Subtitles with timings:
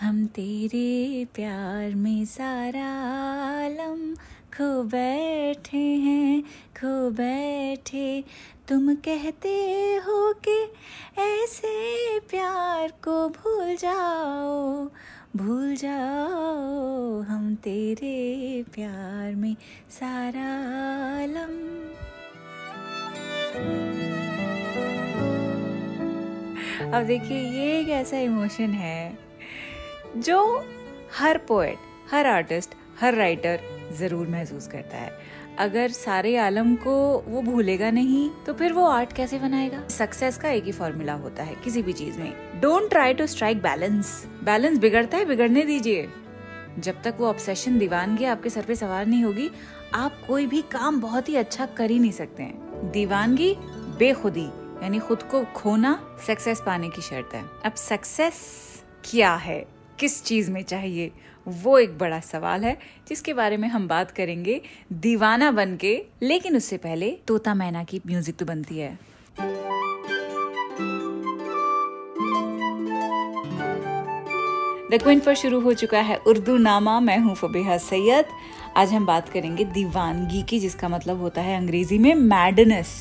[0.00, 2.86] हम तेरे प्यार में सारा
[3.64, 4.14] आलम
[4.56, 6.42] खो बैठे हैं,
[6.76, 8.24] खो बैठे।
[8.68, 9.50] तुम कहते
[9.94, 10.56] हो कि
[11.20, 14.88] ऐसे प्यार को भूल जाओ
[15.36, 19.56] भूल जाओ। हम तेरे प्यार में
[19.90, 20.50] सारा
[21.20, 21.56] आलम।
[26.92, 29.29] अब देखिए, ये एक ऐसा इमोशन है।
[30.16, 30.64] जो
[31.18, 31.78] हर पोएट
[32.10, 33.60] हर आर्टिस्ट हर राइटर
[33.98, 35.18] ज़रूर महसूस करता है।
[35.58, 36.92] अगर सारे आलम को
[37.26, 39.82] वो भूलेगा नहीं तो फिर वो आर्ट कैसे बनाएगा?
[39.88, 43.62] सक्सेस का एक ही फॉर्मूला होता है किसी भी चीज़ में। Don't try to strike
[43.62, 46.08] balance balance बिगड़ता है, बिगड़ने दीजिए।
[46.78, 49.50] जब तक वो ऑब्सेशन दीवानगी आपके सर पे सवार नहीं होगी,
[49.94, 53.54] आप कोई भी काम बहुत ही अच्छा कर ही नहीं सकते हैं। दीवानगी
[53.98, 54.46] बेखुदी,
[54.82, 58.40] यानी खुद को खोना सक्सेस पाने की शर्त है। अब सक्सेस
[59.04, 59.64] क्या है?
[60.00, 61.10] किस चीज़ में चाहिए?
[61.46, 62.76] वो एक बड़ा सवाल है,
[63.08, 64.60] जिसके बारे में हम बात करेंगे
[64.92, 68.98] दीवाना बन के। लेकिन उससे पहले तोता मैना की म्यूज़िक तो बनती है।
[74.90, 78.26] द क्विंट पर शुरू हो चुका है उर्दू नामा मैं हूँ फबीहा सैयद।
[78.76, 82.96] आज हम बात करेंगे दीवानगी की, जिसका मतलब होता है अंग्रेज़ी में मैडनेस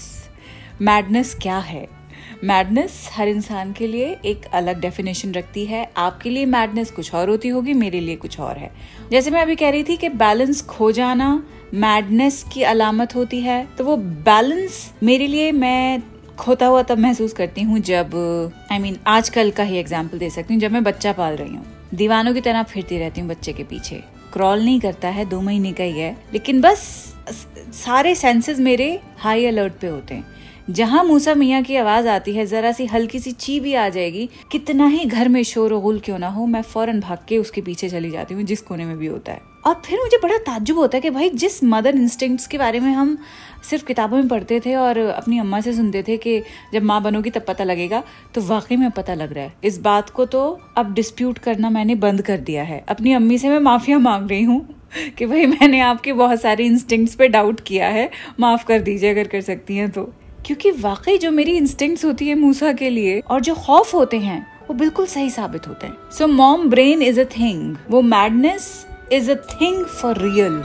[0.81, 1.98] मैडनेस क्या है?
[2.44, 7.30] मैडनेस हर इंसान के लिए एक अलग डेफिनेशन रखती है। आपके लिए मैडनेस कुछ और
[7.30, 8.72] होती होगी मेरे लिए कुछ और है।
[9.12, 11.31] जैसे मैं अभी कह रही थी कि बैलेंस खो जाना
[11.76, 16.02] मैडनेस की अलामत होती है तो वो बैलेंस मेरे लिए मैं
[16.38, 18.16] खोता हुआ तब महसूस करती हूँ जब
[18.72, 21.36] आई I मीन mean, आजकल का ही एग्ज़ाम्पल दे सकती हूँ जब मैं बच्चा पाल
[21.36, 24.03] रही हूँ। दीवानों की तरह फिरती रहती हूँ बच्चे के पीछे।
[24.34, 26.81] क्रॉल नहीं करता है दो महीने का ही है लेकिन बस
[27.76, 30.39] सारे सेंसेस मेरे हाई अलर्ट पे होते हैं।
[30.70, 34.30] जहाँ मूसा मियाँ की आवाज़ आती है, जरा सी हल्की सी ची भी आ जाएगी।
[34.52, 37.89] कितना ही घर में शोर गुल क्यों ना हो, मैं फ़ौरन भाग के उसके पीछे
[37.89, 40.97] चली जाती हूँ, जिस कोने में भी होता है। और फिर मुझे बड़ा ताज्जुब होता
[40.97, 43.17] है कि भाई, जिस मदर इंस्टिंक्ट्स के बारे में हम
[43.69, 46.40] सिर्फ़ किताबों में पढ़ते थे और अपनी अम्मा से सुनते थे कि
[46.74, 48.03] जब माँ बनोगी तब पता लगेगा
[48.36, 51.96] तो वाकई में पता लग रहा है। इस बात को तो अब डिस्प्यूट करना मैंने
[51.96, 54.66] बंद कर दिया है। अपनी अम्मी से मैं माफिया मांग रही हूँ
[55.18, 58.09] कि भाई, मैंने आपके बहुत सारे इंस्टिंक्ट्स पे डाउट किया है।
[58.40, 60.12] माफ़ कर दीजिए अगर कर सकती हैं तो।
[60.45, 64.45] क्योंकि वाकई जो मेरी इंस्टिंक्ट्स होती है मूसा के लिए और जो खौफ होते हैं,
[64.67, 69.31] वो बिल्कुल सही साबित होते हैं। So mom brain is a thing वो madness is
[69.31, 70.61] a thing for real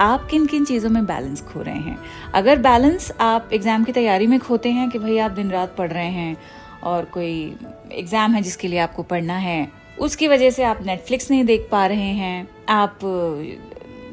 [0.00, 1.98] आप किन किन चीज़ों में बैलेंस खो रहे हैं?
[2.34, 5.92] अगर बैलेंस आप एग्ज़ाम की तैयारी में खोते हैं कि भाई आप दिन रात पढ़
[5.92, 6.36] रहे हैं
[6.84, 7.32] और कोई
[7.92, 9.68] एग्ज़ाम है जिसके लिए आपको पढ़ना है,
[9.98, 12.98] उसकी वजह से आप नेटफ्लिक्स नहीं देख पा रहे हैं, आप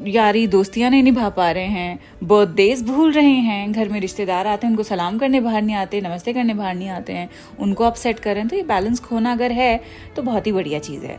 [0.02, 4.66] यारी दोस्तियाँ नहीं निभा पा रहे हैं बर्थडेज भूल रहे हैं, घर में रिश्तेदार आते
[4.66, 7.28] हैं, उनको सलाम करने बाहर नहीं आते, नमस्ते करने बाहर नहीं आते हैं,
[7.60, 9.80] उनको आप सेट हैं तो ये बैलेंस खोना अगर है
[10.16, 11.18] तो बहुत ही बढ़िया चीज़ है।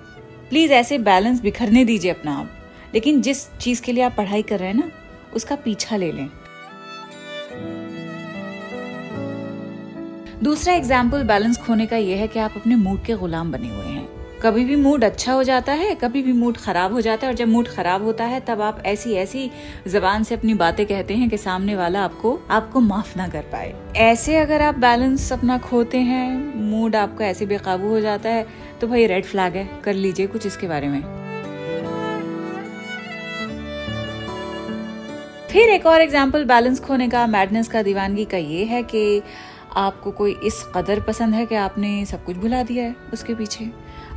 [0.50, 2.50] प्लीज़ ऐसे बैलेंस बिखरने दीजिए अपना आप।
[2.94, 4.92] लेकिन जिस चीज़ के लिए आप पढ़ाई कर रहे हैं ना,
[5.36, 6.28] उसका पीछा ले लें।
[10.44, 13.86] दूसरा एग्ज़ाम्पल बैलेंस खोने का यह है कि आप अपने मूड के गुलाम बने हुए
[13.86, 17.32] हैं। कभी भी मूड अच्छा हो जाता है, कभी भी मूड खराब हो जाता है
[17.32, 19.50] और जब मूड खराब होता है, तब आप ऐसी ऐसी
[19.88, 23.74] जबान से अपनी बातें कहते हैं कि सामने वाला आपको आपको माफ़ ना कर पाए।
[23.98, 28.46] ऐसे अगर आप बैलेंस अपना खोते हैं मूड आपका ऐसे बेकाबू हो जाता है
[28.82, 31.02] तो भाई रेड फ्लैग है, कर लीजिए कुछ इसके बारे में।
[35.50, 39.22] फिर एक और एग्ज़ाम्पल बैलेंस खोने का मैडनेस का दीवानगी का ये है कि
[39.78, 43.70] आपको कोई इस कदर पसंद है कि आपने सब कुछ भुला दिया है उसके पीछे।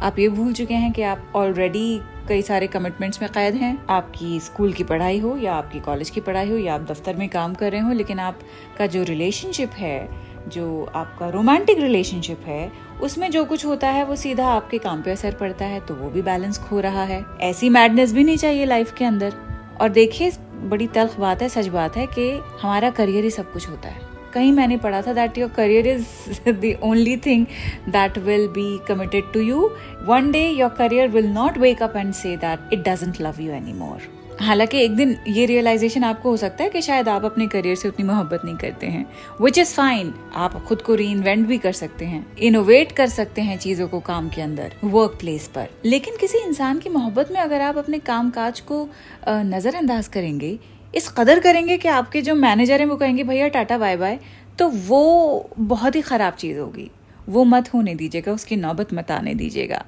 [0.03, 4.39] आप ये भूल चुके हैं कि आप ऑलरेडी कई सारे कमिटमेंट्स में कैद हैं। आपकी
[4.41, 7.55] स्कूल की पढ़ाई हो या आपकी कॉलेज की पढ़ाई हो या आप दफ्तर में काम
[7.55, 10.09] कर रहे हो, लेकिन आपका जो रिलेशनशिप है,
[10.49, 12.71] जो आपका रोमांटिक रिलेशनशिप है,
[13.03, 16.11] उसमें जो कुछ होता है वो सीधा आपके काम पे असर पड़ता है तो वो
[16.11, 19.35] भी बैलेंस खो रहा है। ऐसी मैडनेस भी नहीं चाहिए लाइफ के अंदर।
[19.81, 22.31] और देखिए, बड़ी तल्ख बात है, सच बात है कि
[22.63, 26.05] हमारा करियर ही सब कुछ होता है। कहीं मैंने पढ़ा था that your career is
[26.51, 27.47] the only thing
[27.89, 29.71] that will be committed to you
[30.03, 33.53] one day your career will not wake up and say that it doesn't love you
[33.53, 37.47] any more हालाँकि एक दिन ये रियलाइजेशन आपको हो सकता है कि शायद आप अपने
[37.47, 39.07] करियर से उतनी मोहब्बत नहीं करते हैं
[39.41, 43.59] विच इज़ फाइन आप खुद को री भी कर सकते हैं इनोवेट कर सकते हैं
[43.59, 45.69] चीज़ों को काम के अंदर वर्क प्लेस पर.
[45.85, 48.89] लेकिन किसी इंसान की मोहब्बत में अगर आप अपने काम काज को
[49.29, 50.59] नजरअंदाज करेंगे
[50.95, 54.19] इस कदर करेंगे कि आपके जो मैनेजर हैं वो कहेंगे, भैया, टाटा, बाय बाय।
[54.59, 56.91] तो वो बहुत ही ख़राब चीज़ होगी।
[57.29, 59.85] वो मत होने दीजिएगा, उसकी नौबत मत आने दीजिएगा।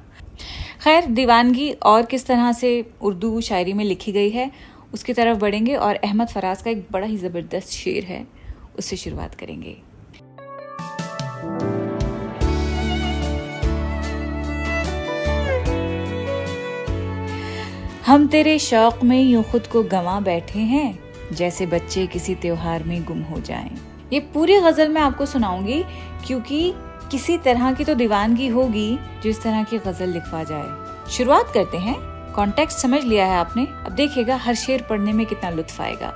[0.84, 4.50] खैर, दीवानगी और किस तरह से उर्दू शायरी में लिखी गई है,
[4.94, 8.26] उसकी तरफ़ बढ़ेंगे और अहमद फराज का एक बड़ा ही ज़बरदस्त शेर है,
[8.78, 9.76] उससे शुरुआत करेंगे।
[18.10, 20.98] हम तेरे शौक में यूँ खुद को गंवा बैठे हैं,
[21.32, 23.70] जैसे बच्चे किसी त्योहार में गुम हो जाएँ।
[24.12, 25.82] ये पूरी गज़ल मैं आपको सुनाऊँगी,
[26.26, 26.72] क्योंकि
[27.10, 31.76] किसी तरह की तो दीवानगी होगी जो इस तरह की गज़ल लिखवा जाए। शुरुआत करते
[31.76, 31.94] हैं।
[32.34, 36.12] कॉन्टेक्स्ट समझ लिया है आपने। अब देखिएगा हर शेर पढ़ने में कितना लुत्फ आएगा।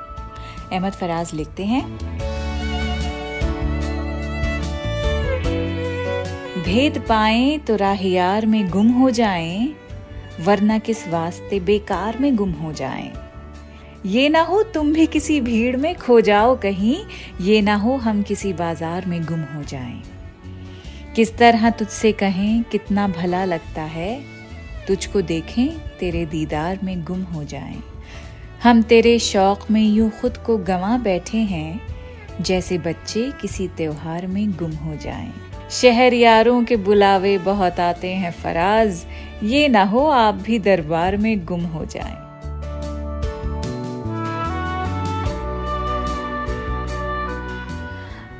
[0.72, 1.84] अहमद फराज लिखते हैं।
[6.64, 9.74] भेद पाए तो राहियार में गुम हो जाएँ
[10.40, 13.12] वरना किस वास्ते बेकार में गुम हो जाएँ?
[14.06, 16.96] ये ना हो तुम भी किसी भीड़ में खो जाओ कहीं,
[17.40, 20.02] ये ना हो हम किसी बाज़ार में गुम हो जाएँ।
[21.16, 24.22] किस तरह तुझसे कहें, कितना भला लगता है,
[24.88, 27.82] तुझको देखें तेरे दीदार में गुम हो जाएँ।
[28.62, 31.80] हम तेरे शौक में यूँ खुद को गंवा बैठे हैं,
[32.40, 35.32] जैसे बच्चे किसी त्योहार में गुम हो जाएँ।
[35.70, 39.06] शहर यारों के बुलावे बहुत आते हैं फराज।
[39.42, 42.24] ये ना हो आप भी दरबार में गुम हो जाएँ।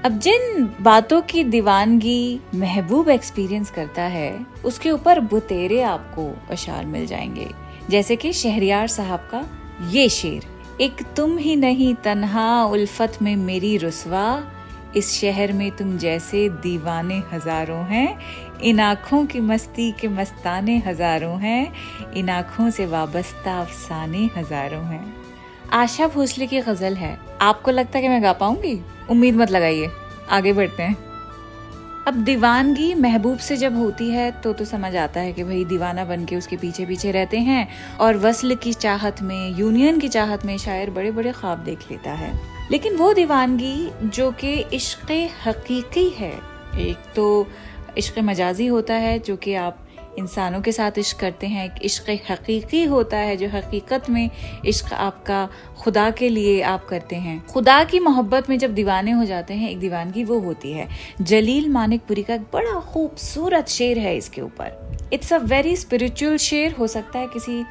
[0.05, 7.07] अब जिन बातों की दीवानगी महबूब एक्सपीरियंस करता है, उसके ऊपर बुतेरे आपको अशार मिल
[7.07, 7.49] जाएँगे।
[7.91, 9.45] जैसे कि शहरियार साहब का
[9.91, 10.43] ये शेर,
[10.81, 14.51] एक तुम ही नहीं, तन्हा उल्फत में मेरी रुसवा
[14.97, 18.19] इस शहर में तुम जैसे दीवाने हज़ारों हैं,
[18.61, 21.73] इन आँखों की मस्ती के मस्ताने हज़ारों हैं,
[22.13, 25.05] इन आँखों से वाबस्ता अफसाने हज़ारों हैं।
[25.73, 28.81] आशा भोसले की गज़ल है। आपको लगता है कि मैं गा पाऊँगी?
[29.11, 29.91] उम्मीद मत लगाइए।
[30.31, 30.97] आगे बढ़ते हैं।
[32.07, 36.05] अब दीवानगी महबूब से जब होती है तो तो समझ आता है कि भाई दीवाना
[36.05, 37.69] बन के उसके पीछे पीछे रहते हैं,
[38.01, 42.13] और वसल की चाहत में, यूनियन की चाहत में शायर बड़े बड़े ख्वाब देख लेता
[42.13, 42.33] है।
[42.71, 46.33] लेकिन वो दीवानगी जो कि इश्क हकीकी है,
[46.79, 47.47] एक तो
[47.99, 49.79] इश्क मजाजी होता है, जो कि आप
[50.19, 54.31] इंसानों के साथ इश्क करते हैं एक इश्क हकीकी होता है, जो हकीकत में
[54.67, 59.25] इश्क आपका खुदा के लिए आप करते हैं। खुदा की मोहब्बत में जब दीवाने हो
[59.25, 60.89] जाते हैं, एक दीवानगी वो होती है।
[61.21, 66.73] जलील मानिकपुरी का एक बड़ा खूबसूरत शेर है इसके ऊपर। इट्स अ वेरी स्पिरिचुअल शेर,
[66.73, 67.65] हो सकता है किसी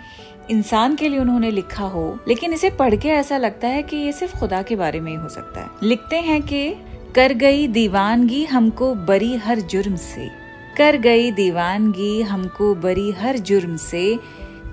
[0.49, 4.11] इंसान के लिए उन्होंने लिखा हो, लेकिन इसे पढ़ के ऐसा लगता है कि ये
[4.11, 6.75] सिर्फ़ खुदा के बारे में ही हो सकता है। लिखते हैं कि,
[7.15, 10.29] कर गई दीवानगी हमको बरी हर जुर्म से।
[10.77, 14.19] कर गई दीवानगी हमको बरी हर जुर्म से।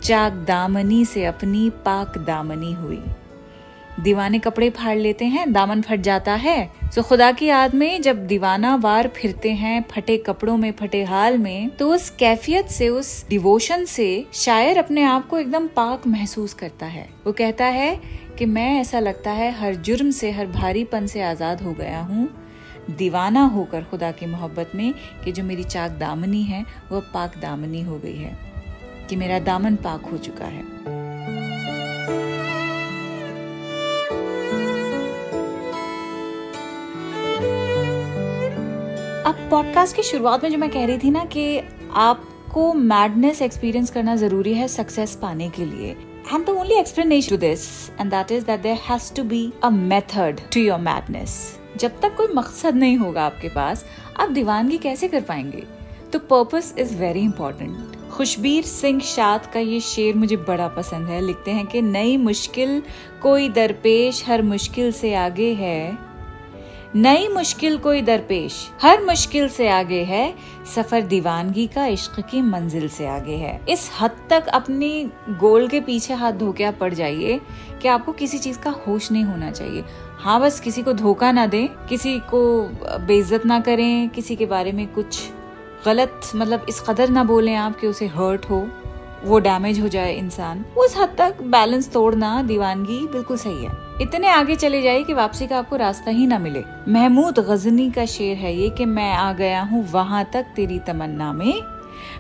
[0.02, 3.04] चाक दामनी से अपनी पाक दामनी हुई।
[4.00, 8.26] दीवाने कपड़े फाड़ लेते हैं, दामन फट जाता है। तो खुदा की याद में जब
[8.26, 13.28] दीवाना वार फिरते हैं फटे कपड़ों में, फटे हाल में तो उस कैफियत से, उस
[13.28, 17.94] डिवोशन से शायर अपने आप को एकदम पाक महसूस करता है। वो कहता है
[18.38, 22.28] कि मैं ऐसा लगता है हर जुर्म से, हर भारीपन से आज़ाद हो गया हूँ।
[22.90, 24.92] दीवाना होकर खुदा की मोहब्बत में
[25.24, 28.36] कि जो मेरी चाक दामनी है वह पाक दामनी हो गई है,
[29.10, 30.99] कि मेरा दामन पाक हो चुका है।
[39.26, 41.60] अब पॉडकास्ट की शुरुआत में जो मैं कह रही थी ना कि
[41.92, 45.96] आपको मैडनेस एक्सपीरियंस करना ज़रूरी है सक्सेस पाने के लिए।
[46.34, 47.60] And the only explanation to this,
[48.00, 51.30] and that is that there has to be a method to your madness.
[51.76, 53.84] जब तक कोई मकसद नहीं होगा आपके पास
[54.20, 55.64] आप दीवानगी कैसे कर पाएँगे?
[56.12, 57.78] तो purpose is very important
[58.10, 62.82] Khushbir Singh Shad का ये शेर मुझे बड़ा पसंद है। लिखते हैं कि नई मुश्किल
[63.22, 66.09] कोई दरपेश हर मुश्किल से आगे है।
[66.96, 70.34] नई मुश्किल कोई दरपेश। हर मुश्किल से आगे है,
[70.74, 75.80] सफ़र दीवानगी का इश्क की मंजिल से आगे है। इस हद तक अपनी गोल के
[75.80, 77.40] पीछे हाथ धोके आप पड़ जाइए
[77.82, 79.84] कि आपको किसी चीज़ का होश नहीं होना चाहिए।
[80.18, 82.62] हाँ बस किसी को धोखा ना दें, किसी को
[83.06, 85.22] बेइज्जत ना करें, किसी के बारे में कुछ
[85.86, 88.66] गलत मतलब इस कदर ना बोलें आप कि उसे हर्ट हो।
[89.24, 93.70] वो डैमेज हो जाए इंसान, उस हद तक बैलेंस तोड़ना दीवानगी बिल्कुल सही है।
[94.02, 98.06] इतने आगे चले जाए कि वापसी का आपको रास्ता ही ना मिले। महमूद गजनी का
[98.06, 101.62] शेर है ये कि मैं आ गया हूँ वहाँ तक तेरी तमन्ना में।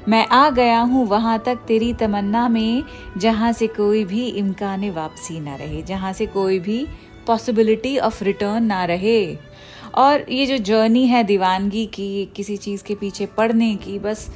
[0.08, 2.82] मैं आ गया हूँ वहाँ तक तेरी तमन्ना में,
[3.18, 6.86] जहाँ से कोई भी इम्कान वापसी ना रहे, जहाँ से कोई भी
[7.26, 9.38] पॉसिबिलिटी ऑफ़ रिटर्न ना रहे।
[9.94, 14.30] और ये जो जर्नी है दीवानगी की, किसी चीज़ के पीछे पढ़ने की, बस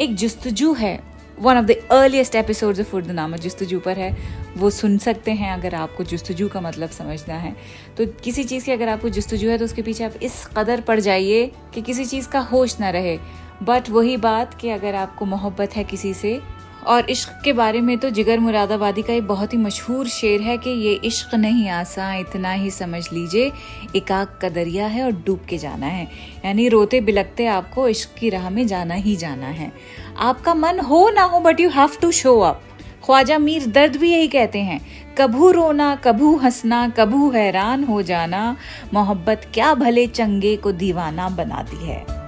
[0.00, 4.16] एक जस्तजू है। One of the earliest episode of Urdunama जस्तजू पर है,
[4.56, 7.54] वो सुन सकते हैं अगर आपको जस्तजू का मतलब समझना है।
[7.96, 11.00] तो किसी चीज़ की अगर आपको जस्तजू है तो उसके पीछे आप इस कदर पड़
[11.00, 13.18] जाइए कि किसी चीज़ का होश ना रहे।
[13.62, 16.40] बट वही बात कि अगर आपको मोहब्बत है किसी से
[16.86, 20.56] और इश्क के बारे में तो जिगर मुरादाबादी का एक बहुत ही मशहूर शेर है
[20.58, 23.52] कि ये इश्क नहीं आसा, इतना ही समझ लीजिए
[23.96, 26.04] एक आग का दरिया है और डूब के जाना है।
[26.44, 29.72] यानी रोते बिलकते आपको, इश्क की राह में जाना ही जाना है।
[30.18, 32.62] आपका मन हो ना हो but you have to show up
[33.04, 34.80] Khwaja Mir Dard भी यही कहते हैं,
[35.18, 38.56] कभू रोना, कभू हंसना, कभू हैरान हो जाना,
[38.94, 42.25] मोहब्बत क्या भले चंगे को दीवाना बनाती है।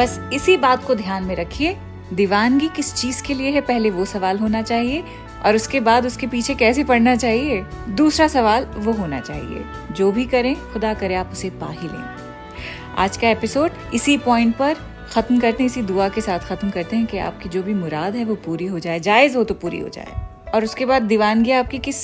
[0.00, 1.76] बस इसी बात को ध्यान में रखिए।
[2.12, 5.04] दीवानगी किस चीज़ के लिए है, पहले वो सवाल होना चाहिए,
[5.46, 7.66] और उसके बाद उसके पीछे कैसे पढ़ना चाहिए?
[7.88, 12.04] दूसरा सवाल वो होना चाहिए। जो भी करें, खुदा करे आप उसे पा ही लें।
[12.96, 14.76] आज का एपिसोड इसी पॉइंट पर
[15.12, 18.16] खत्म करते हैं, इसी दुआ के साथ खत्म करते हैं कि आपकी जो भी मुराद
[18.16, 21.50] है वो पूरी हो जाए, जायज़ हो तो पूरी हो जाए। और उसके बाद दीवानगी
[21.50, 21.96] आपकी किस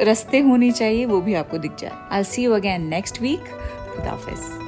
[0.00, 3.40] रस्ते होनी चाहिए वो भी आपको दिख जाए। I see you again next week
[3.96, 4.67] खुदाफिज